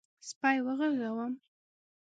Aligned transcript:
_سپی 0.27 0.57
وغږوم؟ 0.65 1.33